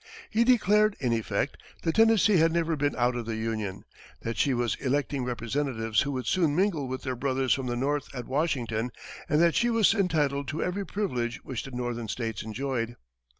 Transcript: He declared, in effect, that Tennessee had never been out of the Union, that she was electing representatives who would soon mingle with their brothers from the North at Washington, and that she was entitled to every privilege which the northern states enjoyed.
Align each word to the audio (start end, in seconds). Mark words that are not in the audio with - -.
He 0.31 0.43
declared, 0.43 0.95
in 0.99 1.13
effect, 1.13 1.57
that 1.83 1.93
Tennessee 1.93 2.37
had 2.37 2.51
never 2.51 2.75
been 2.75 2.95
out 2.95 3.15
of 3.15 3.27
the 3.27 3.35
Union, 3.35 3.85
that 4.23 4.35
she 4.35 4.51
was 4.51 4.73
electing 4.77 5.23
representatives 5.23 6.01
who 6.01 6.11
would 6.13 6.25
soon 6.25 6.55
mingle 6.55 6.87
with 6.87 7.03
their 7.03 7.15
brothers 7.15 7.53
from 7.53 7.67
the 7.67 7.75
North 7.75 8.07
at 8.11 8.25
Washington, 8.25 8.91
and 9.29 9.39
that 9.39 9.53
she 9.53 9.69
was 9.69 9.93
entitled 9.93 10.47
to 10.47 10.63
every 10.63 10.87
privilege 10.87 11.37
which 11.43 11.61
the 11.65 11.69
northern 11.69 12.07
states 12.07 12.41
enjoyed. 12.41 12.95